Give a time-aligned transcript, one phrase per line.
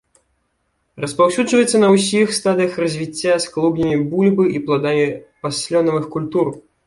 [1.03, 5.07] Распаўсюджваецца на ўсіх стадыях развіцця з клубнямі бульбы і пладамі
[5.47, 6.51] паслёнавых культур.